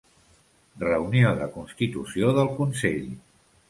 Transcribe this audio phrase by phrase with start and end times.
[0.85, 3.11] Reunió de constitució del Consell.